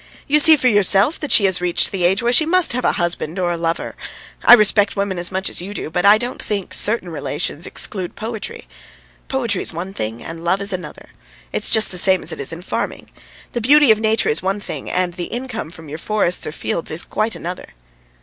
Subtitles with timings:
[0.27, 2.93] You see for yourself that she has reached the age when she must have a
[2.93, 3.95] husband or a lover.
[4.43, 8.15] I respect women as much as you do, but I don't think certain relations exclude
[8.15, 8.67] poetry.
[9.27, 11.11] Poetry's one thing and love is another.
[11.53, 13.11] It's just the same as it is in farming.
[13.51, 16.89] The beauty of nature is one thing and the income from your forests or fields
[16.89, 17.67] is quite another."